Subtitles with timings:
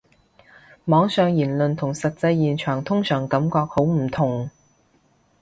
[0.85, 4.49] 網上言論同實際現場通常感覺好唔同